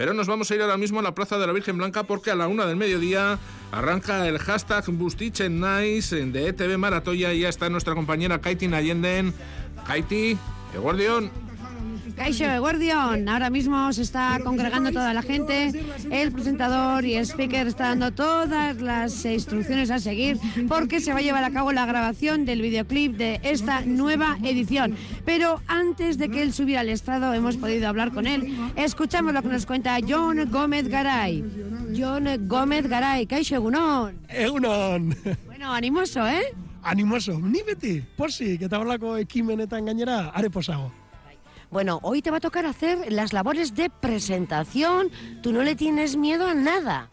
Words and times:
pero 0.00 0.14
nos 0.14 0.26
vamos 0.26 0.50
a 0.50 0.54
ir 0.54 0.62
ahora 0.62 0.78
mismo 0.78 0.98
a 1.00 1.02
la 1.02 1.14
Plaza 1.14 1.36
de 1.36 1.46
la 1.46 1.52
Virgen 1.52 1.76
Blanca 1.76 2.04
porque 2.04 2.30
a 2.30 2.34
la 2.34 2.48
una 2.48 2.64
del 2.64 2.76
mediodía 2.76 3.38
arranca 3.70 4.26
el 4.26 4.38
hashtag 4.38 4.86
Bustichen 4.92 5.60
Nice 5.60 6.24
de 6.24 6.48
ETV 6.48 6.78
Maratoya 6.78 7.34
y 7.34 7.40
ya 7.40 7.50
está 7.50 7.68
nuestra 7.68 7.94
compañera 7.94 8.40
Kaiti 8.40 8.66
Nayenden. 8.66 9.34
Kaiti, 9.86 10.38
Guardión. 10.74 11.49
Caixo 12.20 12.44
Guardión, 12.60 13.30
ahora 13.30 13.48
mismo 13.48 13.90
se 13.94 14.02
está 14.02 14.38
congregando 14.44 14.92
toda 14.92 15.14
la 15.14 15.22
gente, 15.22 15.72
el 16.10 16.30
presentador 16.30 17.02
y 17.06 17.14
el 17.14 17.24
speaker 17.24 17.66
está 17.66 17.84
dando 17.84 18.12
todas 18.12 18.78
las 18.82 19.24
instrucciones 19.24 19.90
a 19.90 19.98
seguir 19.98 20.38
porque 20.68 21.00
se 21.00 21.14
va 21.14 21.20
a 21.20 21.22
llevar 21.22 21.44
a 21.44 21.50
cabo 21.50 21.72
la 21.72 21.86
grabación 21.86 22.44
del 22.44 22.60
videoclip 22.60 23.16
de 23.16 23.40
esta 23.42 23.80
nueva 23.86 24.36
edición. 24.42 24.96
Pero 25.24 25.62
antes 25.66 26.18
de 26.18 26.28
que 26.28 26.42
él 26.42 26.52
subiera 26.52 26.82
al 26.82 26.90
estrado 26.90 27.32
hemos 27.32 27.56
podido 27.56 27.88
hablar 27.88 28.12
con 28.12 28.26
él. 28.26 28.54
Escuchamos 28.76 29.32
lo 29.32 29.40
que 29.40 29.48
nos 29.48 29.64
cuenta 29.64 29.96
John 30.06 30.46
Gómez 30.50 30.88
Garay. 30.88 31.42
John 31.96 32.28
Gómez 32.46 32.86
Garay, 32.86 33.26
Caixo 33.26 33.54
Egunon. 33.54 34.18
Egunon. 34.28 35.16
Bueno, 35.46 35.72
animoso, 35.72 36.28
¿eh? 36.28 36.54
Animoso, 36.82 37.40
ni 37.40 37.62
beti, 37.62 38.02
posi, 38.14 38.58
que 38.58 38.68
te 38.68 38.76
ekimenetan 38.76 39.18
ekimenetan 39.20 39.86
gainera, 39.86 40.28
are 40.34 40.50
posago. 40.50 40.99
Bueno, 41.70 42.00
hoy 42.02 42.20
te 42.20 42.32
va 42.32 42.38
a 42.38 42.40
tocar 42.40 42.66
hacer 42.66 43.12
las 43.12 43.32
labores 43.32 43.76
de 43.76 43.90
presentación. 43.90 45.10
Tú 45.40 45.52
no 45.52 45.62
le 45.62 45.76
tienes 45.76 46.16
miedo 46.16 46.46
a 46.46 46.54
nada. 46.54 47.10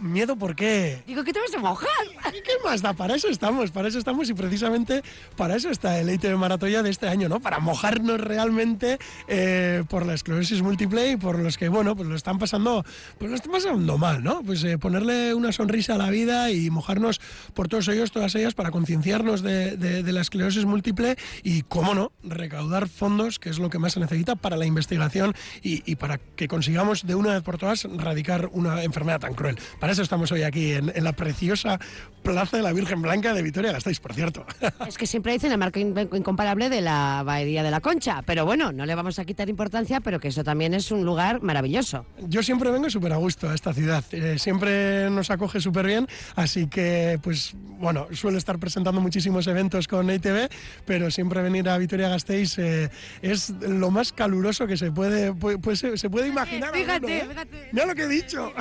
¿Miedo 0.00 0.36
por 0.36 0.54
qué? 0.54 1.02
Digo, 1.06 1.24
¿qué 1.24 1.32
te 1.32 1.40
vas 1.40 1.54
a 1.54 1.58
mojar? 1.58 1.88
¿Y 2.28 2.42
qué 2.42 2.52
más 2.64 2.82
da? 2.82 2.92
Para 2.92 3.16
eso 3.16 3.28
estamos, 3.28 3.70
para 3.70 3.88
eso 3.88 3.98
estamos 3.98 4.28
y 4.30 4.34
precisamente 4.34 5.02
para 5.36 5.56
eso 5.56 5.70
está 5.70 5.98
el 5.98 6.10
ITV 6.10 6.36
Maratoya 6.36 6.82
de 6.82 6.90
este 6.90 7.08
año, 7.08 7.28
¿no? 7.28 7.40
Para 7.40 7.58
mojarnos 7.58 8.20
realmente 8.20 8.98
eh, 9.26 9.84
por 9.88 10.06
la 10.06 10.14
esclerosis 10.14 10.62
múltiple 10.62 11.12
y 11.12 11.16
por 11.16 11.38
los 11.38 11.56
que, 11.56 11.68
bueno, 11.68 11.96
pues 11.96 12.08
lo 12.08 12.14
están 12.14 12.38
pasando, 12.38 12.84
pues 13.18 13.30
lo 13.30 13.36
están 13.36 13.52
pasando 13.52 13.98
mal, 13.98 14.22
¿no? 14.22 14.42
Pues 14.42 14.62
eh, 14.64 14.78
ponerle 14.78 15.34
una 15.34 15.52
sonrisa 15.52 15.94
a 15.94 15.98
la 15.98 16.10
vida 16.10 16.50
y 16.50 16.70
mojarnos 16.70 17.20
por 17.54 17.68
todos 17.68 17.88
ellos, 17.88 18.12
todas 18.12 18.34
ellas, 18.34 18.54
para 18.54 18.70
concienciarnos 18.70 19.42
de, 19.42 20.04
la 20.08 20.20
esclerosis 20.20 20.64
múltiple 20.64 21.16
y, 21.42 21.62
cómo 21.62 21.94
no, 21.94 22.12
recaudar 22.22 22.88
fondos, 22.88 23.38
que 23.38 23.50
es 23.50 23.58
lo 23.58 23.70
que 23.70 23.78
más 23.78 23.94
se 23.94 24.00
necesita 24.00 24.36
para 24.36 24.56
la 24.56 24.66
investigación 24.66 25.34
y, 25.62 25.96
para 25.96 26.18
que 26.18 26.48
consigamos 26.48 27.06
de 27.06 27.14
una 27.14 27.32
vez 27.32 27.42
por 27.42 27.58
todas 27.58 27.84
erradicar 27.84 28.48
una 28.52 28.82
enfermedad 28.84 29.20
tan 29.20 29.34
cruel. 29.34 29.58
Para 29.80 29.87
eso 29.92 30.02
estamos 30.02 30.30
hoy 30.32 30.42
aquí, 30.42 30.72
en, 30.72 30.92
la 31.02 31.12
preciosa 31.12 31.78
Plaza 32.22 32.56
de 32.56 32.62
la 32.62 32.72
Virgen 32.72 33.00
Blanca 33.00 33.32
de 33.32 33.42
Vitoria-Gasteiz, 33.42 34.00
por 34.00 34.14
cierto. 34.14 34.44
Es 34.86 34.98
que 34.98 35.06
siempre 35.06 35.32
dicen 35.32 35.50
la 35.50 35.56
marca 35.56 35.80
incomparable 35.80 36.68
de 36.68 36.80
la 36.80 37.22
Bahía 37.24 37.62
de 37.62 37.70
la 37.70 37.80
Concha, 37.80 38.22
pero 38.26 38.44
bueno, 38.44 38.72
no 38.72 38.86
le 38.86 38.94
vamos 38.94 39.18
a 39.18 39.24
quitar 39.24 39.48
importancia, 39.48 40.00
pero 40.00 40.18
que 40.18 40.28
eso 40.28 40.44
también 40.44 40.74
es 40.74 40.90
un 40.90 41.04
lugar 41.04 41.42
maravilloso. 41.42 42.06
Yo 42.26 42.42
siempre 42.42 42.70
vengo 42.70 42.90
súper 42.90 43.12
a 43.12 43.16
gusto 43.16 43.48
a 43.48 43.54
esta 43.54 43.72
ciudad, 43.72 44.04
eh, 44.12 44.38
siempre 44.38 45.10
nos 45.10 45.30
acoge 45.30 45.60
súper 45.60 45.86
bien, 45.86 46.08
así 46.36 46.66
que, 46.66 47.18
pues, 47.22 47.54
bueno, 47.54 48.08
suelo 48.12 48.38
estar 48.38 48.58
presentando 48.58 49.00
muchísimos 49.00 49.46
eventos 49.46 49.88
con 49.88 50.10
ITV, 50.10 50.48
pero 50.84 51.10
siempre 51.10 51.42
venir 51.42 51.68
a 51.68 51.78
Vitoria-Gasteiz 51.78 52.58
eh, 52.58 52.90
es 53.22 53.50
lo 53.60 53.90
más 53.90 54.12
caluroso 54.12 54.66
que 54.66 54.76
se 54.76 54.90
puede, 54.90 55.32
pues, 55.32 55.84
se 55.94 56.10
puede 56.10 56.28
imaginar. 56.28 56.72
Fíjate, 56.72 57.18
¿eh? 57.18 57.26
fíjate. 57.28 57.68
Mira 57.72 57.86
lo 57.86 57.94
que 57.94 58.02
he 58.02 58.08
dicho. 58.08 58.52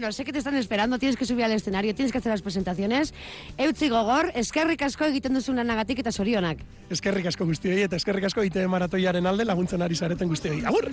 Bueno, 0.00 0.12
sé 0.12 0.24
que 0.24 0.32
te 0.32 0.38
están 0.38 0.54
esperando, 0.54 0.98
tienes 0.98 1.14
que 1.18 1.26
subir 1.26 1.44
al 1.44 1.52
escenario, 1.52 1.94
tienes 1.94 2.10
que 2.10 2.16
hacer 2.16 2.32
las 2.32 2.40
presentaciones. 2.40 3.12
Eutzi 3.58 3.90
gogor, 3.90 4.32
eskerrik 4.34 4.80
asko 4.80 5.04
egiten 5.04 5.36
una 5.52 5.62
nagatik 5.62 5.98
eta 6.00 6.10
sorionak. 6.10 6.62
Eskerrik 6.88 7.26
asko 7.28 7.44
guztioi 7.44 7.82
eta 7.82 7.98
eskerrik 8.00 8.24
asko 8.24 8.40
ite 8.42 8.64
maratoiaren 8.66 9.26
alde 9.28 9.44
laguntzen 9.44 9.82
ari 9.82 9.94
zareten 9.94 10.30
guztioi. 10.32 10.64
Agur! 10.64 10.88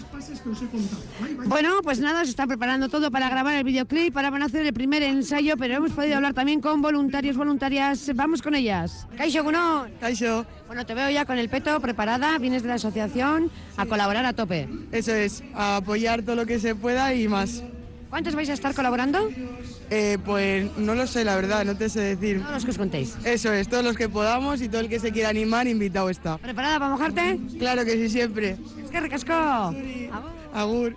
Bueno, 1.46 1.80
pues 1.84 2.02
nada, 2.02 2.26
se 2.26 2.32
está 2.32 2.48
preparando 2.48 2.90
todo 2.90 3.10
para 3.10 3.30
grabar 3.30 3.56
el 3.56 3.64
videoclip, 3.64 4.14
para 4.14 4.30
van 4.30 4.42
a 4.42 4.48
hacer 4.48 4.66
el 4.66 4.74
primer 4.74 5.02
ensayo, 5.04 5.56
pero 5.56 5.76
hemos 5.76 5.92
podido 5.92 6.18
hablar 6.18 6.34
también 6.34 6.60
con 6.60 6.82
voluntarios, 6.82 7.38
voluntarias. 7.38 8.12
Vamos 8.14 8.42
con 8.42 8.56
ellas. 8.56 9.08
Kaixo, 9.16 9.42
Guno. 9.42 9.88
Kaixo. 10.02 10.46
Bueno, 10.68 10.86
te 10.86 10.94
veo 10.94 11.10
ya 11.10 11.24
con 11.24 11.38
el 11.38 11.48
peto 11.48 11.80
preparada, 11.80 12.38
vienes 12.40 12.62
de 12.62 12.68
la 12.68 12.76
asociación 12.76 13.52
a 13.78 13.86
colaborar 13.86 14.26
a 14.26 14.34
tope. 14.34 14.68
Eso 14.92 15.14
es, 15.14 15.46
a 15.54 15.78
apoyar 15.78 16.24
todo 16.24 16.36
lo 16.36 16.46
que 16.46 16.60
se 16.60 16.76
pueda 16.76 17.14
y 17.14 17.30
más. 17.30 17.64
¿Cuántos 18.10 18.36
vais 18.36 18.50
a 18.50 18.54
estar 18.54 18.74
colaborando? 18.74 19.30
Eh, 19.90 20.18
pues 20.26 20.76
no 20.78 20.96
lo 20.96 21.08
sé, 21.08 21.24
la 21.24 21.36
verdad, 21.36 21.66
no 21.66 21.76
te 21.76 21.90
sé 21.90 22.02
decir. 22.16 22.40
Todos 22.40 22.54
los 22.54 22.66
que 22.66 22.72
os 22.72 22.78
contéis. 22.78 23.18
Eso 23.24 23.52
es, 23.54 23.68
todos 23.68 23.84
los 23.84 23.96
que 23.98 24.10
podamos 24.10 24.62
y 24.62 24.70
todo 24.70 24.82
el 24.82 24.90
que 24.90 25.00
se 25.00 25.12
quiera 25.12 25.30
animar, 25.30 25.68
invitado 25.68 26.10
está. 26.10 26.38
¿Preparada 26.38 26.80
para 26.80 26.92
mojarte? 26.92 27.40
Claro 27.60 27.84
que 27.86 27.92
sí, 27.94 28.10
siempre. 28.10 28.58
Es 28.84 28.90
que 28.90 29.00
recasco. 29.00 29.34
Agur. 30.54 30.96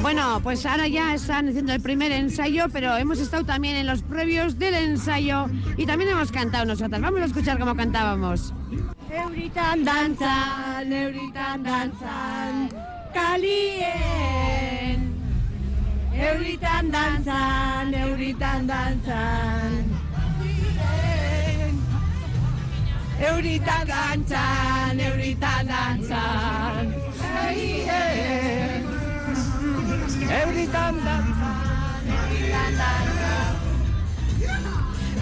Bueno, 0.00 0.40
pues 0.42 0.66
ahora 0.66 0.88
ya 0.88 1.14
están 1.14 1.48
haciendo 1.48 1.72
el 1.72 1.80
primer 1.80 2.12
ensayo, 2.12 2.66
pero 2.72 2.96
hemos 2.96 3.18
estado 3.20 3.44
también 3.44 3.76
en 3.76 3.86
los 3.86 4.02
previos 4.02 4.58
del 4.58 4.74
ensayo 4.74 5.46
y 5.76 5.86
también 5.86 6.10
hemos 6.10 6.32
cantado 6.32 6.64
nosotras. 6.64 7.00
Vamos 7.00 7.20
a 7.20 7.26
escuchar 7.26 7.58
cómo 7.58 7.76
cantábamos. 7.76 8.52
Euritan 9.10 9.84
danzan, 9.84 10.92
euritan 10.92 11.62
danzan, 11.62 12.68
calien. 13.12 14.81
euritan 16.14 16.90
dantzan, 16.92 17.94
euritan 17.94 18.66
dantzan. 18.68 19.72
Euritan 23.22 23.86
dantzan, 23.86 25.00
euritan 25.00 25.66
dantzan. 25.68 26.94
Euritan 30.40 30.94
dantzan, 31.04 32.10
euritan 32.16 32.74
dantzan. 32.80 33.41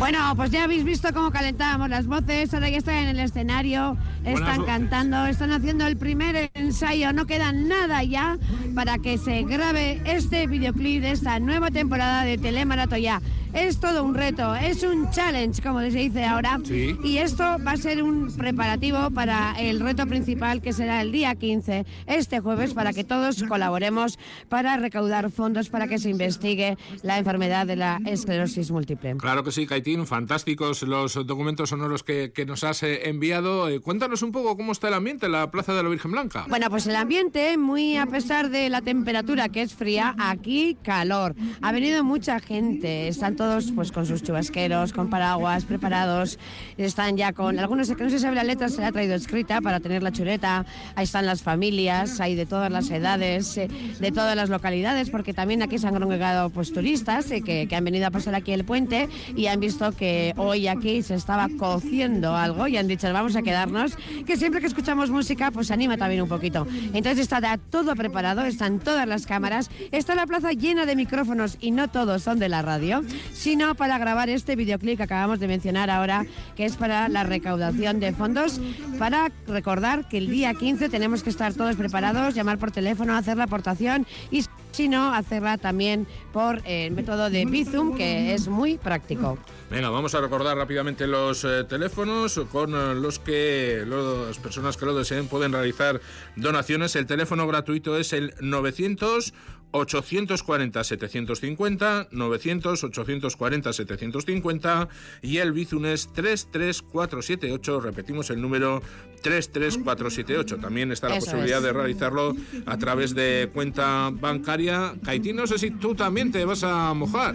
Bueno, 0.01 0.35
pues 0.35 0.51
ya 0.51 0.65
habéis 0.65 0.83
visto 0.83 1.13
cómo 1.13 1.31
calentábamos 1.31 1.91
las 1.91 2.07
voces, 2.07 2.55
ahora 2.55 2.71
ya 2.71 2.79
están 2.79 2.95
en 2.95 3.09
el 3.09 3.21
escenario, 3.21 3.99
están 4.25 4.65
cantando, 4.65 5.27
están 5.27 5.53
haciendo 5.53 5.87
el 5.87 5.99
primer 5.99 6.51
ensayo, 6.55 7.13
no 7.13 7.27
queda 7.27 7.53
nada 7.53 8.03
ya 8.03 8.39
para 8.75 8.97
que 8.97 9.19
se 9.19 9.43
grabe 9.43 10.01
este 10.07 10.47
videoclip 10.47 11.03
de 11.03 11.11
esta 11.11 11.39
nueva 11.39 11.71
temporada 11.71 12.25
de 12.25 12.39
Telemaratoya. 12.39 13.21
Es 13.53 13.81
todo 13.81 14.05
un 14.05 14.15
reto, 14.15 14.55
es 14.55 14.85
un 14.85 15.11
challenge, 15.11 15.61
como 15.61 15.81
se 15.81 15.89
dice 15.89 16.25
ahora. 16.25 16.61
Y 17.03 17.19
esto 17.19 17.43
va 17.67 17.73
a 17.73 17.77
ser 17.77 18.03
un 18.03 18.33
preparativo 18.37 19.11
para 19.11 19.55
el 19.59 19.81
reto 19.81 20.07
principal 20.07 20.63
que 20.63 20.73
será 20.73 21.03
el 21.03 21.11
día 21.11 21.35
15, 21.35 21.85
este 22.07 22.39
jueves, 22.39 22.75
para 22.75 22.93
que 22.93 23.03
todos 23.03 23.43
colaboremos 23.43 24.19
para 24.49 24.77
recaudar 24.77 25.31
fondos 25.33 25.69
para 25.69 25.89
que 25.89 25.99
se 25.99 26.11
investigue 26.11 26.79
la 27.03 27.19
enfermedad 27.19 27.67
de 27.67 27.75
la 27.75 28.01
esclerosis 28.07 28.71
múltiple. 28.71 29.17
Claro 29.17 29.43
que 29.43 29.51
sí, 29.51 29.67
Kaitín, 29.67 30.07
fantásticos 30.07 30.83
los 30.85 31.15
documentos 31.27 31.71
sonoros 31.71 32.05
que, 32.05 32.33
que 32.33 32.47
nos 32.47 32.63
has 32.63 32.85
eh, 32.85 33.09
enviado. 33.09 33.69
Eh, 33.69 33.81
cuéntanos 33.81 34.23
un 34.23 34.31
poco 34.31 34.57
cómo 34.57 34.71
está 34.73 34.89
el 34.89 34.95
ambiente 34.95 35.27
en 35.27 35.33
la 35.33 35.51
Plaza 35.51 35.75
de 35.75 35.83
la 35.83 35.89
Virgen 35.89 36.13
Blanca. 36.13 36.47
Bueno, 36.49 36.71
pues 36.71 36.87
el 36.87 36.95
ambiente, 36.95 37.59
muy 37.59 37.97
a 37.97 38.07
pesar 38.07 38.51
de 38.51 38.69
la 38.69 38.81
temperatura 38.81 39.49
que 39.49 39.63
es 39.63 39.75
fría, 39.75 40.15
aquí 40.19 40.77
calor. 40.85 41.35
Ha 41.63 41.73
venido 41.73 42.05
mucha 42.05 42.39
gente, 42.39 43.09
están 43.09 43.37
todos 43.41 43.73
pues 43.75 43.91
con 43.91 44.05
sus 44.05 44.23
chubasqueros, 44.23 44.93
con 44.93 45.09
paraguas 45.09 45.65
preparados, 45.65 46.39
están 46.77 47.17
ya 47.17 47.33
con 47.33 47.59
algunos 47.59 47.91
que 47.91 48.05
no 48.05 48.11
se 48.11 48.19
sabe 48.19 48.37
la 48.37 48.45
letra, 48.45 48.69
se 48.69 48.83
la 48.83 48.89
ha 48.89 48.93
traído 48.93 49.15
escrita 49.15 49.63
para 49.63 49.81
tener 49.81 50.03
la 50.03 50.13
chuleta, 50.13 50.67
ahí 50.95 51.05
están 51.05 51.25
las 51.25 51.41
familias, 51.41 52.21
hay 52.21 52.35
de 52.35 52.45
todas 52.45 52.71
las 52.71 52.91
edades, 52.91 53.57
eh, 53.57 53.69
de 53.99 54.13
todas 54.13 54.37
las 54.37 54.51
localidades, 54.51 55.09
porque 55.09 55.33
también 55.33 55.63
aquí 55.63 55.79
se 55.79 55.87
han 55.87 55.99
congregado 55.99 56.51
pues 56.51 56.71
turistas 56.71 57.31
eh, 57.31 57.41
que, 57.41 57.67
que 57.67 57.77
han 57.77 57.83
venido 57.83 58.07
a 58.09 58.11
pasar 58.11 58.35
aquí 58.35 58.53
el 58.53 58.67
puente 58.67 59.09
y 59.35 59.47
han 59.47 59.59
visto 59.59 59.91
que 59.93 60.35
hoy 60.37 60.69
aquí 60.69 61.01
se 61.01 61.15
estaba 61.15 61.49
cociendo 61.59 62.37
algo 62.37 62.69
y 62.69 62.77
han 62.77 62.89
dicho 62.89 63.11
vamos 63.11 63.37
a 63.37 63.43
quedarnos, 63.43 63.97
que 64.27 64.37
siempre 64.37 64.61
que 64.61 64.67
escuchamos 64.67 65.09
música 65.09 65.51
pues 65.51 65.71
anima 65.71 65.97
también 65.97 66.21
un 66.21 66.29
poquito. 66.29 66.67
Entonces 66.93 67.21
está 67.21 67.57
todo 67.57 67.97
preparado, 67.97 68.45
están 68.45 68.81
todas 68.81 69.09
las 69.09 69.25
cámaras, 69.25 69.71
está 69.93 70.15
la 70.15 70.27
plaza 70.27 70.53
llena 70.53 70.85
de 70.85 70.95
micrófonos 70.95 71.57
y 71.59 71.71
no 71.71 71.89
todos 71.89 72.23
son 72.23 72.39
de 72.39 72.51
la 72.51 72.61
radio, 72.61 73.03
sino 73.33 73.75
para 73.75 73.99
grabar 73.99 74.29
este 74.29 74.57
videoclip 74.57 74.97
que 74.97 75.03
acabamos 75.05 75.41
de 75.41 75.49
mencionar 75.49 75.91
ahora, 75.91 76.27
que 76.57 76.65
es 76.65 76.77
para 76.77 77.09
la 77.09 77.25
recaudación 77.25 78.01
de 78.01 78.13
fondos, 78.13 78.61
para 78.99 79.31
recordar 79.47 80.09
que 80.09 80.19
el 80.19 80.29
día 80.29 80.55
15 80.55 80.89
tenemos 80.89 81.23
que 81.23 81.31
estar 81.31 81.55
todos 81.55 81.77
preparados, 81.77 82.35
llamar 82.35 82.59
por 82.59 82.71
teléfono, 82.71 83.17
hacer 83.17 83.37
la 83.37 83.45
aportación 83.45 84.07
y 84.31 84.45
si 84.73 84.89
no, 84.89 85.13
hacerla 85.13 85.59
también 85.59 86.07
por 86.33 86.63
el 86.65 86.93
método 86.93 87.29
de 87.29 87.45
Bizum, 87.45 87.97
que 87.97 88.35
es 88.35 88.49
muy 88.49 88.79
práctico. 88.79 89.39
Venga, 89.71 89.91
vamos 89.91 90.15
a 90.15 90.21
recordar 90.21 90.57
rápidamente 90.57 91.07
los 91.07 91.45
eh, 91.45 91.65
teléfonos 91.65 92.41
con 92.51 92.75
eh, 92.75 92.95
los 92.95 93.19
que 93.19 93.85
las 93.87 94.39
personas 94.39 94.77
que 94.77 94.87
lo 94.87 94.95
deseen 94.95 95.29
pueden 95.29 95.53
realizar 95.53 96.01
donaciones. 96.37 96.97
El 96.97 97.07
teléfono 97.07 97.47
gratuito 97.47 97.97
es 97.97 98.13
el 98.13 98.35
900 98.41 99.35
840-750, 99.73 102.09
900-840-750 102.11 104.89
y 105.23 105.39
el 105.39 105.53
Bizunes 105.53 106.13
33478. 106.13 107.81
Repetimos 107.81 108.31
el 108.31 108.41
número 108.41 108.83
33478. 109.23 110.59
También 110.59 110.93
está 110.93 111.09
la 111.09 111.17
Eso 111.17 111.27
posibilidad 111.27 111.59
es. 111.59 111.65
de 111.65 111.73
realizarlo 111.73 112.35
a 112.67 112.79
través 112.79 113.15
de 113.15 113.51
cuenta 113.53 114.11
bancaria. 114.13 114.95
Kaiti, 115.05 115.33
no 115.33 115.47
sé 115.47 115.59
si 115.59 115.71
tú 115.73 115.95
también 115.95 116.33
te 116.33 116.45
vas 116.45 116.63
a 116.65 116.93
mojar. 116.95 117.35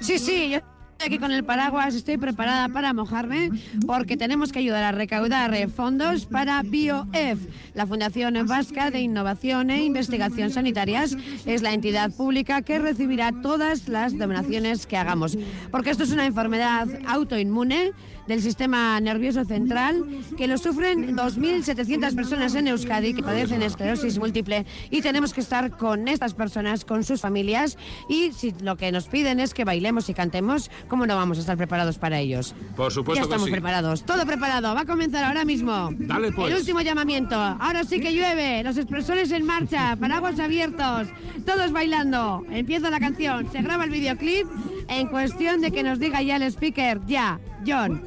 Sí, 0.00 0.18
sí, 0.18 0.50
yo 0.50 0.58
estoy 1.06 1.18
aquí 1.18 1.22
con 1.22 1.30
el 1.30 1.44
paraguas, 1.44 1.94
estoy 1.94 2.16
preparada 2.16 2.68
para 2.68 2.92
mojarme 2.92 3.50
porque 3.86 4.16
tenemos 4.16 4.50
que 4.50 4.58
ayudar 4.58 4.82
a 4.82 4.90
recaudar 4.90 5.54
eh, 5.54 5.68
fondos 5.68 6.26
para 6.26 6.60
BioF, 6.64 7.38
la 7.74 7.86
Fundación 7.86 8.34
Vasca 8.44 8.90
de 8.90 9.02
Innovación 9.02 9.70
e 9.70 9.84
Investigación 9.84 10.50
Sanitarias. 10.50 11.16
Es 11.44 11.62
la 11.62 11.74
entidad 11.74 12.10
pública 12.10 12.62
que 12.62 12.80
recibirá 12.80 13.30
todas 13.40 13.86
las 13.86 14.18
donaciones 14.18 14.88
que 14.88 14.96
hagamos, 14.96 15.38
porque 15.70 15.90
esto 15.90 16.02
es 16.02 16.10
una 16.10 16.26
enfermedad 16.26 16.88
autoinmune 17.06 17.92
del 18.26 18.42
sistema 18.42 18.98
nervioso 19.00 19.44
central 19.44 20.04
que 20.36 20.46
lo 20.46 20.58
sufren 20.58 21.16
2.700 21.16 22.14
personas 22.14 22.54
en 22.54 22.68
Euskadi 22.68 23.14
que 23.14 23.22
padecen 23.22 23.62
esclerosis 23.62 24.18
múltiple 24.18 24.66
y 24.90 25.02
tenemos 25.02 25.32
que 25.32 25.40
estar 25.40 25.76
con 25.76 26.08
estas 26.08 26.34
personas, 26.34 26.84
con 26.84 27.04
sus 27.04 27.20
familias 27.20 27.78
y 28.08 28.32
si 28.32 28.52
lo 28.60 28.76
que 28.76 28.92
nos 28.92 29.06
piden 29.06 29.40
es 29.40 29.54
que 29.54 29.64
bailemos 29.64 30.08
y 30.08 30.14
cantemos, 30.14 30.70
¿cómo 30.96 31.06
no 31.06 31.14
vamos 31.14 31.36
a 31.36 31.42
estar 31.42 31.58
preparados 31.58 31.98
para 31.98 32.18
ellos? 32.20 32.54
Por 32.74 32.90
supuesto 32.90 33.16
ya 33.16 33.20
que 33.20 33.24
estamos 33.34 33.44
sí. 33.48 33.52
preparados, 33.52 34.02
todo 34.06 34.24
preparado, 34.24 34.74
va 34.74 34.80
a 34.80 34.86
comenzar 34.86 35.24
ahora 35.24 35.44
mismo. 35.44 35.90
Dale, 35.92 36.32
pues. 36.32 36.50
El 36.50 36.56
último 36.56 36.80
llamamiento, 36.80 37.36
ahora 37.36 37.84
sí 37.84 38.00
que 38.00 38.14
llueve, 38.14 38.62
los 38.62 38.78
expresores 38.78 39.30
en 39.30 39.44
marcha, 39.44 39.94
paraguas 40.00 40.40
abiertos, 40.40 41.08
todos 41.44 41.70
bailando. 41.70 42.46
Empieza 42.50 42.88
la 42.88 42.98
canción, 42.98 43.46
se 43.52 43.60
graba 43.60 43.84
el 43.84 43.90
videoclip 43.90 44.46
en 44.88 45.08
cuestión 45.08 45.60
de 45.60 45.70
que 45.70 45.82
nos 45.82 45.98
diga 45.98 46.22
ya 46.22 46.36
el 46.36 46.44
speaker, 46.44 47.02
ya, 47.06 47.38
John. 47.66 48.00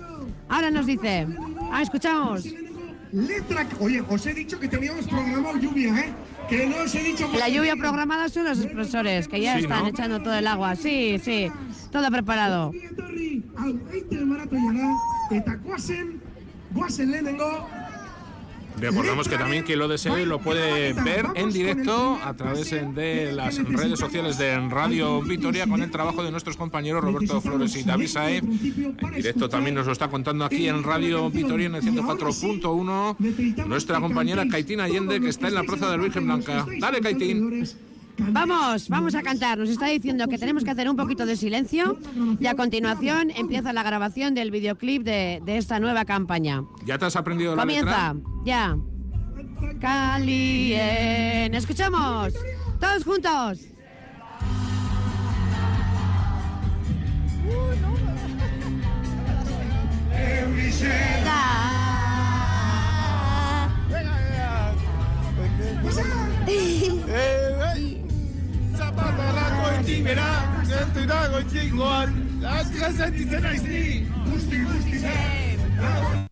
Ahora 0.50 0.72
nos 0.72 0.88
dice, 0.88 1.28
ah, 1.72 1.84
escuchamos. 1.84 2.44
Letra. 3.12 3.68
Oye, 3.80 4.02
os 4.08 4.26
he 4.26 4.34
dicho 4.34 4.60
que 4.60 4.68
teníamos 4.68 5.06
programado 5.06 5.58
lluvia, 5.58 6.00
¿eh? 6.00 6.14
Que 6.50 6.66
no 6.66 6.78
os 6.78 6.96
he 6.96 7.04
dicho. 7.04 7.30
La 7.38 7.50
lluvia 7.50 7.76
programada 7.76 8.30
son 8.30 8.46
los 8.46 8.60
expresores, 8.62 9.28
que 9.28 9.42
ya 9.42 9.56
Sí, 9.56 9.62
están 9.62 9.84
¿no? 9.84 9.90
echando 9.90 10.20
todo 10.22 10.34
el 10.34 10.48
agua. 10.48 10.76
Sí, 10.76 11.20
sí, 11.24 11.52
todo 11.92 12.10
preparado. 12.12 12.72
Recordamos 18.80 19.28
que 19.28 19.38
también 19.38 19.64
quien 19.64 19.80
lo 19.80 19.88
desee 19.90 20.26
lo 20.26 20.40
puede 20.40 20.94
ver 20.94 21.26
en 21.36 21.52
directo 21.52 22.18
a 22.24 22.34
través 22.34 22.72
de 22.72 23.32
las 23.34 23.58
redes 23.58 24.00
sociales 24.00 24.38
de 24.38 24.56
Radio 24.70 25.22
Vitoria 25.22 25.68
con 25.68 25.82
el 25.82 25.92
trabajo 25.92 26.24
de 26.24 26.32
nuestros 26.32 26.56
compañeros 26.56 27.04
Roberto 27.04 27.42
Flores 27.42 27.76
y 27.76 27.84
David 27.84 28.08
Saez. 28.08 28.44
En 28.44 29.14
directo 29.16 29.50
también 29.50 29.76
nos 29.76 29.86
lo 29.86 29.92
está 29.92 30.08
contando 30.08 30.46
aquí 30.46 30.68
en 30.68 30.84
Radio 30.84 31.30
Vitoria 31.30 31.68
en 31.68 31.76
el 31.76 31.84
104.1 31.84 33.66
nuestra 33.68 34.00
compañera 34.00 34.48
Caitín 34.48 34.80
Allende 34.80 35.20
que 35.20 35.30
está 35.30 35.50
en 35.50 35.56
la 35.56 35.64
Plaza 35.64 35.92
de 35.92 35.98
la 35.98 36.04
Virgen 36.04 36.26
Blanca. 36.26 36.66
Dale, 36.80 37.02
Caitín. 37.02 37.66
Vamos, 38.20 38.90
vamos 38.90 39.16
a 39.16 39.22
cantar. 39.22 39.58
Nos 39.58 39.70
está 39.70 39.88
diciendo 39.88 40.28
que 40.28 40.38
tenemos 40.38 40.64
que 40.64 40.72
hacer 40.72 40.90
un 40.90 40.96
poquito 40.96 41.26
de 41.26 41.36
silencio 41.36 41.98
y 42.40 42.46
a 42.48 42.56
continuación 42.56 43.32
empieza 43.36 43.74
la 43.74 43.84
grabación 43.84 44.34
del 44.34 44.52
videoclip 44.52 45.04
de, 45.04 45.42
de 45.46 45.58
esta 45.58 45.80
nueva 45.80 46.06
campaña. 46.06 46.64
¿Ya 46.86 46.98
te 46.98 47.06
has 47.06 47.16
aprendido 47.16 47.56
la 47.56 47.64
Comienza, 47.64 48.14
letra? 48.14 48.30
ya. 48.46 48.78
Calien. 49.80 51.54
Escuchamos. 51.56 52.34
Todos 52.80 53.04
juntos. 53.04 53.60
goitik 71.40 71.74
Lord, 71.74 72.10
haz 72.44 72.68
ezati 72.90 73.30
ten 73.30 73.44
guzti 73.44 73.60
zi, 73.66 74.06
buste 74.32 74.58
mastiz, 74.58 75.04
la. 75.04 76.28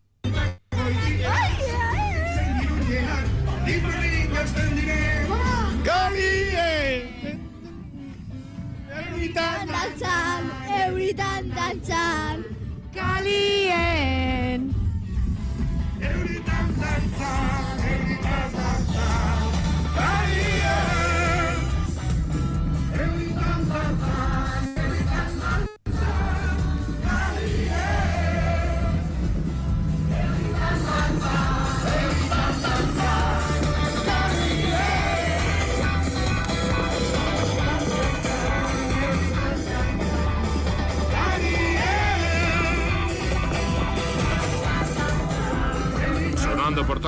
Kalien. 12.94 14.62
Euritan 16.00 16.68
dantzan. 16.80 17.67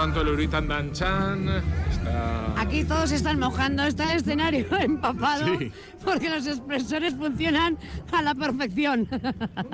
Tanto 0.01 0.23
el 0.23 0.29
Uritan 0.29 0.67
Danchan. 0.67 1.90
Está 2.11 2.61
Aquí 2.61 2.85
todos 2.85 3.11
están 3.13 3.39
mojando, 3.41 3.85
está 3.85 4.13
el 4.13 4.19
escenario 4.19 4.67
empapado 4.81 5.59
Sí. 5.59 5.73
porque 6.05 6.29
los 6.29 6.47
expresores 6.47 7.15
funcionan 7.15 7.79
a 8.13 8.23
la 8.23 8.35
perfección. 8.35 9.09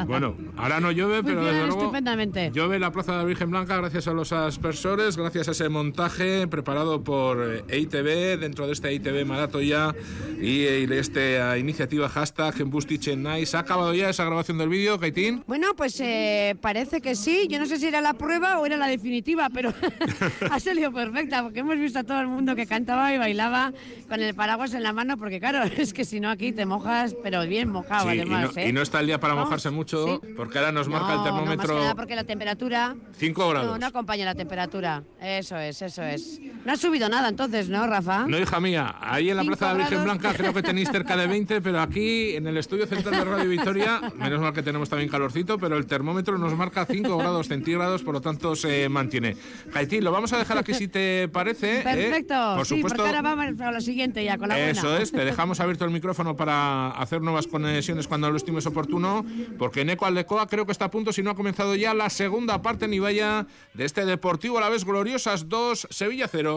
Bueno, 0.07 0.37
ahora 0.57 0.79
no 0.81 0.91
llueve, 0.93 1.23
pero 1.23 1.45
desde 1.45 1.67
luego 1.67 1.79
estupendamente. 1.81 2.51
llueve 2.55 2.79
la 2.79 2.93
Plaza 2.93 3.13
de 3.13 3.19
la 3.19 3.25
Virgen 3.25 3.51
Blanca 3.51 3.77
gracias 3.77 4.07
a 4.09 4.13
los 4.13 4.33
aspersores, 4.33 5.17
gracias 5.17 5.49
a 5.49 5.51
ese 5.53 5.69
montaje 5.69 6.47
preparado 6.47 7.03
por 7.03 7.43
eh, 7.43 7.65
EITB 7.69 8.39
dentro 8.39 8.67
de 8.67 8.73
este 8.73 8.89
EITB 8.89 9.27
Maratoya 9.27 9.95
y, 10.41 10.63
y 10.65 10.87
de 10.87 10.99
esta 10.99 11.59
iniciativa 11.59 12.09
hashtag 12.09 12.55
en 12.61 13.23
Nice. 13.23 13.57
¿Ha 13.57 13.61
acabado 13.61 13.95
ya 13.95 14.11
esa 14.11 14.25
grabación 14.25 14.59
del 14.59 14.69
vídeo, 14.69 14.99
Kaitín? 14.99 15.43
Bueno, 15.47 15.69
pues 15.77 15.99
eh, 16.01 16.57
parece 16.61 17.01
que 17.01 17.15
sí. 17.15 17.47
Yo 17.49 17.59
no 17.59 17.67
sé 17.67 17.79
si 17.79 17.87
era 17.87 18.01
la 18.01 18.15
prueba 18.15 18.59
o 18.59 18.67
era 18.67 18.77
la 18.77 18.87
definitiva, 18.87 19.49
pero 19.53 19.73
ha 20.51 20.61
salido 20.61 20.93
perfecta 20.93 21.43
porque 21.43 21.61
hemos 21.61 21.77
visto 21.79 21.99
a 21.99 22.05
todo 22.05 22.21
el 22.27 22.35
mundo 22.35 22.55
que 22.57 22.67
cantaba 22.67 23.13
y 23.15 23.19
bailaba 23.19 23.73
con 24.09 24.21
el 24.21 24.35
paraguas 24.35 24.75
en 24.75 24.83
la 24.83 24.93
mano, 24.93 25.17
porque 25.17 25.41
claro, 25.41 25.63
es 25.77 25.93
que 25.93 26.05
si 26.05 26.21
no 26.21 26.31
aquí 26.31 26.53
te 26.53 26.67
mojas, 26.67 27.15
pero 27.23 27.47
bien 27.47 27.69
mojado 27.71 28.11
Sí, 28.11 28.17
y, 28.17 28.21
además. 28.21 28.55
no, 28.55 28.61
¿eh? 28.63 28.69
y 28.69 28.73
no 28.73 28.83
está 28.83 29.01
el 29.01 29.07
día 29.07 29.19
para 29.21 29.35
No, 29.35 29.41
mojarse 29.41 29.71
mucho, 29.71 30.21
sí. 30.23 30.33
porque 30.37 30.59
ahora 30.59 30.73
nos 30.73 30.89
marca 30.89 31.13
el 31.15 31.19
No, 31.19 31.25
no, 31.25 31.31
más 31.33 31.33
que 31.33 31.47
termómetro 31.47 31.75
nada 31.79 31.95
porque 31.95 32.15
la 32.17 32.25
temperatura 32.25 32.95
5 33.17 33.49
grados. 33.49 33.71
no, 33.71 33.79
no 33.79 33.87
acompaña 33.87 34.25
la 34.25 34.35
temperatura. 34.35 35.03
Eso 35.21 35.57
es, 35.59 35.81
eso 35.83 36.03
es. 36.03 36.41
No 36.67 36.73
ha 36.73 36.77
subido 36.77 37.09
nada 37.09 37.29
entonces, 37.29 37.69
¿no, 37.69 37.87
Rafa? 37.87 38.27
No, 38.27 38.37
hija 38.41 38.59
mía, 38.59 38.97
ahí 39.01 39.31
en 39.31 39.37
la 39.37 39.45
Plaza 39.45 39.69
de 39.69 39.79
la 39.79 39.85
Virgen. 39.85 40.03
Blanca 40.03 40.35
creo 40.35 40.53
que 40.53 40.65
tenéis 40.65 40.91
cerca 40.91 41.17
de 41.17 41.29
20, 41.29 41.61
pero 41.61 41.81
aquí 41.81 42.35
en 42.35 42.45
el 42.49 42.57
estudio 42.57 42.89
central 42.89 43.15
de 43.15 43.25
Radio 43.25 43.49
Victoria, 43.49 44.01
menos 44.17 44.41
mal 44.41 44.53
que 44.53 44.65
tenemos 44.65 44.89
también 44.89 45.09
calorcito, 45.09 45.59
pero 45.59 45.77
el 45.77 45.87
termómetro 45.87 46.37
nos 46.39 46.57
marca 46.57 46.85
5 46.85 47.19
grados 47.19 47.47
centígrados, 47.47 48.03
por 48.03 48.15
lo 48.15 48.21
tanto 48.21 48.57
se 48.57 48.89
mantiene. 48.89 49.37
Haití, 49.75 50.01
lo 50.01 50.11
vamos 50.11 50.33
a 50.33 50.39
dejar 50.39 50.59
aquí 50.59 50.75
si 50.75 50.89
te 50.89 51.29
parece. 51.29 51.79
¿eh? 51.79 51.83
Perfecto. 51.85 52.35
Por 52.57 52.67
sí, 52.67 52.75
supuesto. 52.75 52.97
porque 52.97 53.17
ahora 53.17 53.23
vamos 53.23 53.61
a 53.61 53.71
lo 53.71 53.81
siguiente 53.81 54.25
ya 54.25 54.37
con 54.37 54.49
la 54.49 54.57
buena. 54.57 54.73
Eso 54.73 54.97
es, 54.99 55.13
te 55.13 55.25
dejamos 55.25 55.61
abierto 55.61 55.85
el 55.85 55.93
micrófono 55.93 56.35
para 56.35 56.91
hacer 56.91 57.23
nuevas 57.23 57.47
conexiones 57.47 58.09
cuando 58.09 58.29
lo 58.29 58.37
estimes 58.37 58.67
oportuno, 58.67 59.25
porque 59.57 59.83
en 59.83 59.91
Eco 59.91 60.05
Aldecoa 60.05 60.49
creo 60.49 60.67
que 60.67 60.73
está 60.73 60.87
a 60.87 60.91
punto, 60.91 61.13
si 61.13 61.23
no 61.23 61.31
ha 61.31 61.37
comenzado 61.37 61.77
ya 61.77 61.95
la 61.95 62.11
segunda 62.11 62.61
parte 62.61 62.89
ni 62.89 62.99
vaya 62.99 63.47
de 63.75 63.85
este 63.85 64.05
Deportivo 64.05 64.59
a 64.59 64.63
la 64.63 64.69
vez 64.69 64.85
Gloriosas 64.85 65.49
2, 65.49 65.87
Sevilla 65.91 66.27
0. 66.27 66.55